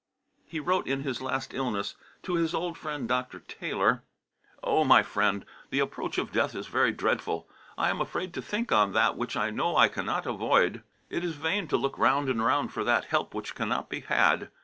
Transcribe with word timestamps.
He 0.47 0.59
wrote, 0.59 0.87
in 0.87 1.03
his 1.03 1.21
last 1.21 1.53
illness, 1.53 1.93
to 2.23 2.33
his 2.33 2.55
old 2.55 2.75
friend 2.75 3.07
Dr. 3.07 3.39
Taylor: 3.41 4.01
"Oh! 4.63 4.83
my 4.83 5.03
friend, 5.03 5.45
the 5.69 5.77
approach 5.77 6.17
of 6.17 6.31
death 6.31 6.55
is 6.55 6.65
very 6.65 6.91
dreadful. 6.91 7.47
I 7.77 7.91
am 7.91 8.01
afraid 8.01 8.33
to 8.33 8.41
think 8.41 8.71
on 8.71 8.93
that 8.93 9.15
which 9.15 9.37
I 9.37 9.51
know 9.51 9.77
I 9.77 9.89
cannot 9.89 10.25
avoid. 10.25 10.81
It 11.11 11.23
is 11.23 11.33
vain 11.35 11.67
to 11.67 11.77
look 11.77 11.99
round 11.99 12.29
and 12.29 12.43
round 12.43 12.73
for 12.73 12.83
that 12.83 13.05
help 13.05 13.35
which 13.35 13.53
cannot 13.53 13.89
be 13.89 13.99
had. 13.99 14.49